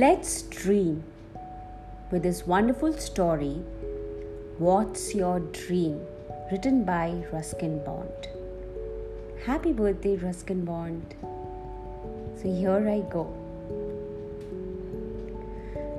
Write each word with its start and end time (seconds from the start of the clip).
Let's 0.00 0.42
dream 0.42 1.02
with 2.12 2.22
this 2.22 2.46
wonderful 2.46 2.92
story, 3.04 3.54
What's 4.58 5.12
Your 5.12 5.40
Dream? 5.40 6.00
written 6.52 6.84
by 6.84 7.24
Ruskin 7.32 7.82
Bond. 7.84 8.28
Happy 9.44 9.72
birthday, 9.72 10.14
Ruskin 10.14 10.64
Bond. 10.64 11.16
So 12.36 12.44
here 12.44 12.88
I 12.88 13.00
go. 13.10 13.24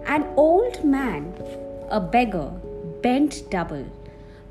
An 0.05 0.23
old 0.37 0.81
man, 0.85 1.33
a 1.89 1.99
beggar, 1.99 2.53
bent 3.01 3.51
double, 3.51 3.85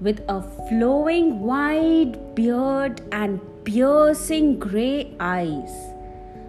with 0.02 0.22
a 0.28 0.42
flowing 0.68 1.40
white 1.40 2.34
beard 2.34 3.00
and 3.12 3.40
piercing 3.64 4.58
grey 4.58 5.16
eyes, 5.18 5.74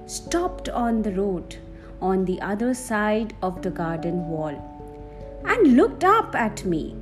stopped 0.05 0.67
on 0.67 1.03
the 1.03 1.13
road 1.13 1.55
on 2.02 2.26
the 2.26 2.41
other 2.41 2.73
side 2.73 3.34
of 3.41 3.62
the 3.62 3.70
garden 3.70 4.27
wall 4.27 4.55
and 5.45 5.76
looked 5.76 6.03
up 6.03 6.35
at 6.35 6.66
me, 6.66 6.95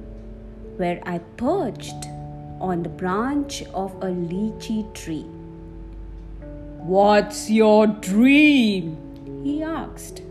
where 0.78 1.02
I 1.06 1.20
perched 1.38 2.06
on 2.60 2.84
the 2.84 2.90
branch 2.90 3.64
of 3.74 3.94
a 3.96 4.08
lychee 4.08 4.94
tree. 4.94 5.26
What's 6.78 7.50
your 7.50 7.88
dream? 7.88 8.98
he 9.44 9.62
asked. 9.64 10.22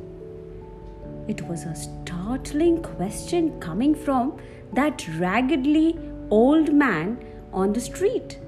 It 1.28 1.42
was 1.42 1.64
a 1.64 1.75
startling 1.75 2.83
question 2.83 3.59
coming 3.61 3.95
from 3.95 4.39
that 4.73 5.06
raggedly 5.19 5.98
old 6.30 6.73
man 6.73 7.19
on 7.53 7.73
the 7.73 7.80
street. 7.80 8.39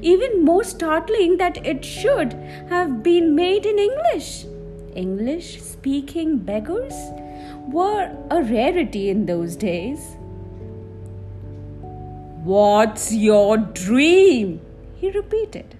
Even 0.00 0.44
more 0.44 0.64
startling 0.64 1.36
that 1.36 1.64
it 1.64 1.84
should 1.84 2.32
have 2.68 3.02
been 3.02 3.34
made 3.34 3.66
in 3.66 3.78
English. 3.78 4.46
English 4.94 5.60
speaking 5.62 6.38
beggars 6.38 6.94
were 7.68 8.10
a 8.30 8.42
rarity 8.42 9.10
in 9.10 9.26
those 9.26 9.56
days. 9.56 10.16
What's 12.44 13.12
your 13.12 13.56
dream? 13.56 14.60
He 14.96 15.10
repeated. 15.10 15.76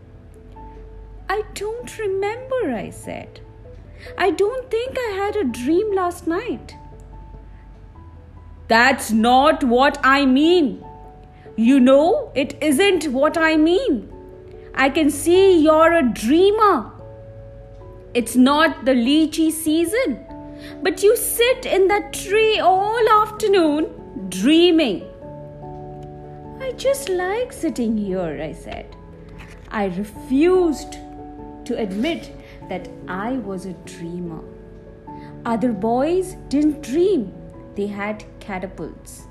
I 1.28 1.42
don't 1.54 1.98
remember, 1.98 2.72
I 2.74 2.90
said. 2.90 3.40
I 4.16 4.30
don't 4.30 4.70
think 4.70 4.96
I 4.98 5.12
had 5.16 5.36
a 5.36 5.44
dream 5.44 5.94
last 5.94 6.26
night. 6.26 6.76
That's 8.68 9.10
not 9.10 9.62
what 9.64 9.98
I 10.02 10.24
mean. 10.24 10.84
You 11.56 11.80
know, 11.80 12.32
it 12.34 12.56
isn't 12.62 13.08
what 13.12 13.36
I 13.36 13.56
mean. 13.56 14.10
I 14.74 14.88
can 14.88 15.10
see 15.10 15.58
you're 15.60 15.92
a 15.92 16.02
dreamer. 16.02 16.93
It's 18.14 18.36
not 18.36 18.84
the 18.84 18.92
lychee 18.92 19.50
season, 19.50 20.24
but 20.82 21.02
you 21.02 21.16
sit 21.16 21.66
in 21.66 21.88
that 21.88 22.12
tree 22.12 22.60
all 22.60 23.08
afternoon 23.22 24.28
dreaming. 24.28 25.02
I 26.60 26.70
just 26.76 27.08
like 27.08 27.52
sitting 27.52 27.98
here, 27.98 28.40
I 28.40 28.52
said. 28.52 28.94
I 29.68 29.86
refused 29.86 30.92
to 31.64 31.76
admit 31.76 32.30
that 32.68 32.88
I 33.08 33.32
was 33.32 33.66
a 33.66 33.72
dreamer. 33.84 34.44
Other 35.44 35.72
boys 35.72 36.36
didn't 36.48 36.82
dream, 36.82 37.32
they 37.74 37.88
had 37.88 38.24
catapults. 38.38 39.24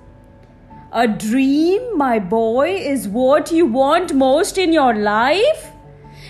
A 0.91 1.07
dream, 1.07 1.97
my 1.97 2.19
boy, 2.19 2.75
is 2.75 3.07
what 3.07 3.51
you 3.51 3.65
want 3.65 4.13
most 4.13 4.57
in 4.57 4.73
your 4.73 4.93
life? 4.93 5.72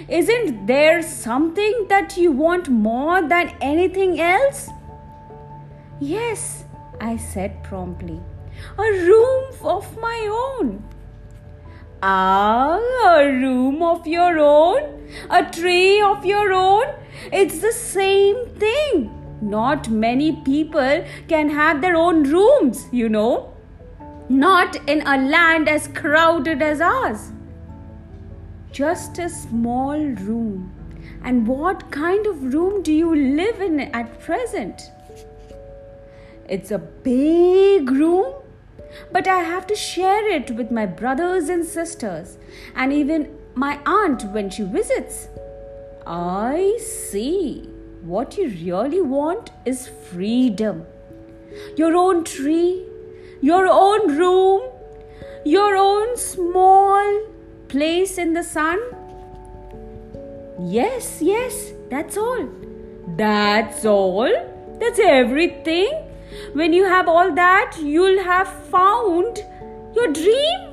Isn't 0.08 0.66
there 0.66 1.02
something 1.02 1.86
that 1.90 2.18
you 2.18 2.32
want 2.32 2.70
more 2.70 3.28
than 3.28 3.56
anything 3.62 4.20
else? 4.20 4.70
Yes, 6.00 6.66
I 7.00 7.18
said 7.18 7.64
promptly. 7.64 8.22
A 8.78 8.92
room 9.08 9.54
of 9.64 9.98
my 10.00 10.28
own. 10.32 10.84
Ah, 12.02 12.80
a 13.16 13.26
room 13.26 13.82
of 13.82 14.06
your 14.06 14.40
own? 14.40 15.08
A 15.30 15.44
tree 15.50 16.02
of 16.02 16.26
your 16.26 16.52
own? 16.52 16.86
It's 17.32 17.60
the 17.60 17.72
same 17.72 18.48
thing. 18.58 19.12
Not 19.42 19.90
many 19.90 20.42
people 20.44 21.06
can 21.28 21.50
have 21.50 21.82
their 21.82 21.96
own 21.96 22.24
rooms, 22.24 22.88
you 22.92 23.10
know. 23.10 23.54
Not 24.30 24.76
in 24.90 25.02
a 25.06 25.18
land 25.18 25.70
as 25.70 25.88
crowded 25.88 26.62
as 26.62 26.82
ours. 26.82 27.32
Just 28.74 29.20
a 29.20 29.30
small 29.30 29.98
room. 29.98 30.74
And 31.24 31.48
what 31.48 31.90
kind 31.92 32.28
of 32.28 32.54
room 32.54 32.84
do 32.84 32.92
you 32.92 33.16
live 33.16 33.62
in 33.62 33.80
at 33.80 34.20
present? 34.20 34.82
It's 36.50 36.72
a 36.72 36.80
big 36.80 37.90
room 37.90 38.34
but 39.12 39.28
I 39.28 39.40
have 39.40 39.68
to 39.68 39.76
share 39.76 40.28
it 40.28 40.52
with 40.52 40.72
my 40.72 40.86
brothers 40.86 41.50
and 41.50 41.66
sisters 41.66 42.38
and 42.76 42.94
even 42.94 43.36
my 43.56 43.80
aunt 43.86 44.24
when 44.26 44.50
she 44.50 44.64
visits. 44.64 45.28
I 46.06 46.78
see. 46.80 47.70
What 48.02 48.38
you 48.38 48.50
really 48.50 49.02
want 49.02 49.52
is 49.66 49.88
freedom. 49.88 50.86
Your 51.78 51.96
own 51.96 52.26
tree, 52.26 52.84
your 53.40 53.66
own 53.68 54.18
room, 54.18 54.70
your 55.46 55.78
own 55.78 56.18
small 56.18 56.73
place 57.74 58.20
in 58.20 58.34
the 58.34 58.44
sun. 58.44 58.80
Yes, 60.60 61.22
yes, 61.22 61.72
that's 61.90 62.18
all. 62.18 62.44
That's 63.22 63.84
all? 63.86 64.36
That's 64.80 65.00
everything? 65.00 65.90
When 66.54 66.72
you 66.72 66.84
have 66.84 67.08
all 67.08 67.34
that, 67.34 67.80
you'll 67.80 68.24
have 68.24 68.48
found 68.76 69.44
your 69.96 70.08
dream. 70.20 70.70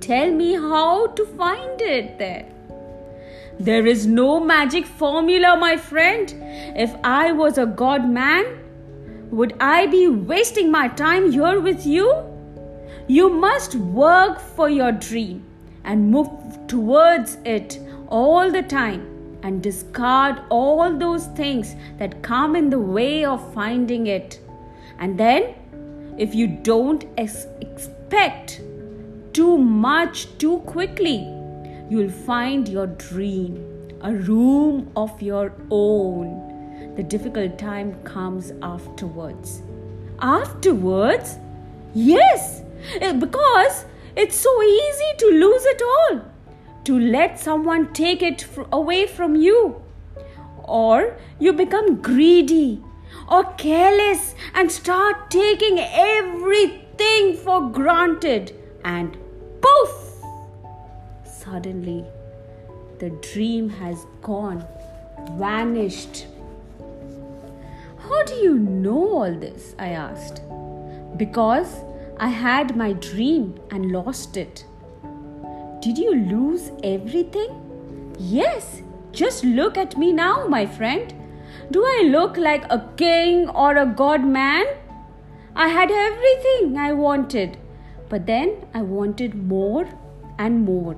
Tell 0.00 0.30
me 0.30 0.52
how 0.52 1.06
to 1.06 1.26
find 1.26 1.80
it 1.80 2.18
there. 2.18 2.46
There 3.58 3.86
is 3.86 4.06
no 4.06 4.38
magic 4.38 4.86
formula, 4.86 5.56
my 5.56 5.76
friend. 5.76 6.34
If 6.86 6.94
I 7.02 7.32
was 7.32 7.56
a 7.56 7.66
god 7.66 8.08
man, 8.08 8.58
would 9.30 9.54
I 9.60 9.86
be 9.86 10.08
wasting 10.08 10.70
my 10.70 10.88
time 10.88 11.32
here 11.32 11.58
with 11.58 11.86
you? 11.86 12.27
You 13.10 13.30
must 13.30 13.74
work 13.74 14.38
for 14.38 14.68
your 14.68 14.92
dream 14.92 15.42
and 15.82 16.10
move 16.10 16.28
towards 16.66 17.38
it 17.42 17.80
all 18.08 18.50
the 18.50 18.62
time 18.62 19.38
and 19.42 19.62
discard 19.62 20.42
all 20.50 20.94
those 20.94 21.26
things 21.28 21.74
that 21.98 22.22
come 22.22 22.54
in 22.54 22.68
the 22.68 22.78
way 22.78 23.24
of 23.24 23.54
finding 23.54 24.08
it. 24.08 24.38
And 24.98 25.18
then, 25.18 25.54
if 26.18 26.34
you 26.34 26.48
don't 26.48 27.06
ex- 27.16 27.46
expect 27.62 28.60
too 29.32 29.56
much 29.56 30.26
too 30.36 30.58
quickly, 30.66 31.26
you'll 31.88 32.10
find 32.10 32.68
your 32.68 32.88
dream, 32.88 33.56
a 34.02 34.12
room 34.12 34.92
of 34.96 35.22
your 35.22 35.54
own. 35.70 36.92
The 36.96 37.04
difficult 37.04 37.58
time 37.58 37.94
comes 38.02 38.52
afterwards. 38.60 39.62
Afterwards? 40.20 41.38
Yes, 41.94 42.64
Eh, 43.00 43.12
because 43.12 43.84
it's 44.16 44.36
so 44.36 44.62
easy 44.62 45.10
to 45.18 45.26
lose 45.26 45.64
it 45.64 45.82
all 45.82 46.20
to 46.84 46.98
let 46.98 47.38
someone 47.38 47.92
take 47.92 48.22
it 48.22 48.46
away 48.72 49.06
from 49.06 49.36
you. 49.36 49.82
Or 50.64 51.18
you 51.38 51.52
become 51.52 52.00
greedy 52.00 52.82
or 53.30 53.44
careless 53.54 54.34
and 54.54 54.72
start 54.72 55.30
taking 55.30 55.78
everything 55.78 57.36
for 57.36 57.70
granted, 57.70 58.54
and 58.84 59.16
poof! 59.60 60.24
Suddenly, 61.24 62.04
the 62.98 63.10
dream 63.32 63.68
has 63.68 64.06
gone, 64.22 64.66
vanished. 65.32 66.26
How 67.98 68.22
do 68.24 68.34
you 68.34 68.58
know 68.58 69.08
all 69.18 69.34
this? 69.34 69.74
I 69.78 69.88
asked. 69.88 70.40
Because 71.18 71.82
I 72.20 72.28
had 72.28 72.76
my 72.76 72.94
dream 72.94 73.60
and 73.70 73.92
lost 73.92 74.36
it. 74.36 74.64
Did 75.80 75.96
you 75.96 76.14
lose 76.16 76.72
everything? 76.82 78.16
Yes, 78.18 78.82
just 79.12 79.44
look 79.44 79.78
at 79.78 79.96
me 79.96 80.12
now, 80.12 80.48
my 80.48 80.66
friend. 80.66 81.14
Do 81.70 81.84
I 81.84 82.08
look 82.10 82.36
like 82.36 82.64
a 82.70 82.90
king 82.96 83.48
or 83.50 83.76
a 83.76 83.86
god 83.86 84.24
man? 84.24 84.66
I 85.54 85.68
had 85.68 85.92
everything 85.92 86.76
I 86.76 86.92
wanted, 86.92 87.56
but 88.08 88.26
then 88.26 88.66
I 88.74 88.82
wanted 88.82 89.36
more 89.36 89.88
and 90.40 90.64
more. 90.64 90.96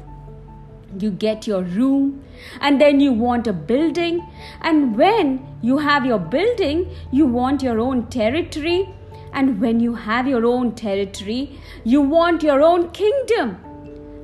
You 0.98 1.10
get 1.10 1.46
your 1.46 1.62
room, 1.62 2.24
and 2.62 2.80
then 2.80 2.98
you 2.98 3.12
want 3.12 3.46
a 3.46 3.52
building, 3.52 4.26
and 4.62 4.96
when 4.96 5.46
you 5.60 5.76
have 5.78 6.06
your 6.06 6.18
building, 6.18 6.90
you 7.12 7.26
want 7.26 7.62
your 7.62 7.78
own 7.78 8.06
territory, 8.06 8.88
and 9.32 9.60
when 9.60 9.80
you 9.80 9.94
have 9.94 10.26
your 10.26 10.44
own 10.44 10.74
territory, 10.74 11.60
you 11.84 12.00
want 12.00 12.42
your 12.42 12.62
own 12.62 12.90
kingdom. 12.90 13.58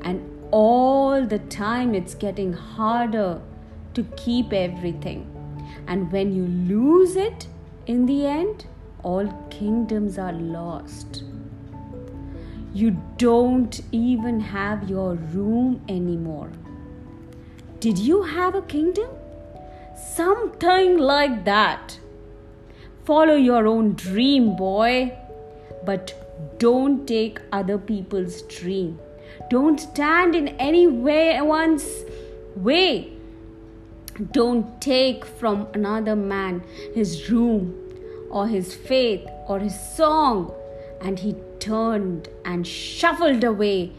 And 0.02 0.20
all 0.50 1.24
the 1.24 1.38
time 1.38 1.94
it's 1.94 2.14
getting 2.14 2.52
harder 2.52 3.40
to 3.94 4.02
keep 4.16 4.52
everything. 4.52 5.30
And 5.86 6.10
when 6.10 6.32
you 6.32 6.46
lose 6.46 7.16
it, 7.16 7.46
in 7.86 8.06
the 8.06 8.26
end, 8.26 8.66
all 9.02 9.28
kingdoms 9.48 10.18
are 10.18 10.32
lost. 10.32 11.22
You 12.74 13.00
don't 13.16 13.80
even 13.92 14.40
have 14.40 14.90
your 14.90 15.14
room 15.14 15.80
anymore. 15.88 16.50
Did 17.78 17.98
you 17.98 18.22
have 18.22 18.54
a 18.54 18.62
kingdom? 18.62 19.08
Something 19.96 20.98
like 20.98 21.44
that. 21.44 21.98
Follow 23.06 23.36
your 23.36 23.68
own 23.68 23.94
dream, 23.94 24.56
boy. 24.56 25.16
But 25.84 26.14
don't 26.58 27.06
take 27.06 27.38
other 27.52 27.78
people's 27.78 28.42
dream. 28.42 28.98
Don't 29.48 29.78
stand 29.78 30.34
in 30.34 30.48
anyone's 30.48 31.04
way. 31.04 31.40
One's 31.40 32.04
way. 32.56 33.12
Don't 34.32 34.80
take 34.80 35.24
from 35.24 35.68
another 35.74 36.16
man 36.16 36.64
his 36.94 37.30
room 37.30 37.74
or 38.30 38.48
his 38.48 38.74
faith 38.74 39.24
or 39.46 39.60
his 39.60 39.78
song. 39.94 40.52
And 41.00 41.18
he 41.18 41.36
turned 41.60 42.28
and 42.44 42.66
shuffled 42.66 43.44
away, 43.44 43.92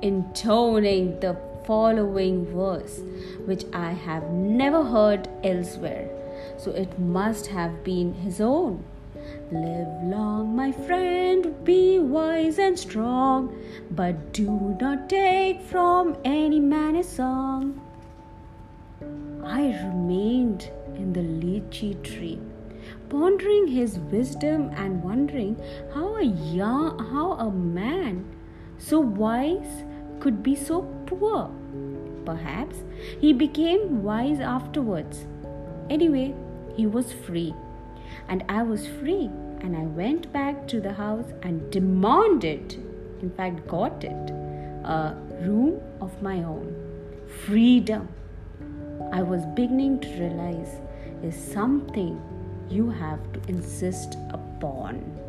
intoning 0.00 1.20
the 1.20 1.36
following 1.66 2.46
verse, 2.46 3.00
which 3.44 3.64
I 3.72 3.92
have 3.92 4.30
never 4.30 4.82
heard 4.82 5.28
elsewhere. 5.44 6.15
So 6.58 6.70
it 6.72 6.98
must 6.98 7.46
have 7.48 7.84
been 7.84 8.14
his 8.14 8.40
own. 8.40 8.84
Live 9.50 9.88
long, 10.04 10.54
my 10.54 10.72
friend, 10.72 11.64
be 11.64 11.98
wise 11.98 12.58
and 12.58 12.78
strong, 12.78 13.56
but 13.90 14.32
do 14.32 14.76
not 14.80 15.08
take 15.08 15.62
from 15.62 16.16
any 16.24 16.60
man 16.60 16.96
a 16.96 17.02
song. 17.02 17.80
I 19.44 19.78
remained 19.84 20.70
in 20.96 21.12
the 21.12 21.20
lychee 21.20 22.02
tree, 22.02 22.40
pondering 23.08 23.66
his 23.68 23.98
wisdom 23.98 24.70
and 24.76 25.02
wondering 25.02 25.60
how 25.94 26.16
a 26.16 26.22
young, 26.22 26.98
how 27.10 27.32
a 27.32 27.50
man 27.50 28.24
so 28.78 29.00
wise 29.00 29.84
could 30.20 30.42
be 30.42 30.54
so 30.56 30.82
poor. 31.06 31.50
Perhaps 32.24 32.82
he 33.20 33.32
became 33.32 34.02
wise 34.02 34.40
afterwards. 34.40 35.26
Anyway, 35.88 36.34
he 36.76 36.86
was 36.86 37.12
free, 37.12 37.54
and 38.28 38.44
I 38.48 38.62
was 38.62 38.86
free, 38.86 39.30
and 39.60 39.76
I 39.76 39.82
went 39.82 40.32
back 40.32 40.68
to 40.68 40.80
the 40.80 40.92
house 40.92 41.32
and 41.42 41.70
demanded, 41.70 42.74
in 43.22 43.30
fact, 43.30 43.66
got 43.66 44.04
it, 44.04 44.30
a 44.84 45.16
room 45.40 45.80
of 46.00 46.20
my 46.22 46.42
own. 46.42 46.74
Freedom. 47.46 48.08
I 49.12 49.22
was 49.22 49.46
beginning 49.54 50.00
to 50.00 50.08
realize 50.08 50.80
is 51.22 51.34
something 51.34 52.20
you 52.68 52.90
have 52.90 53.20
to 53.32 53.40
insist 53.48 54.16
upon. 54.30 55.25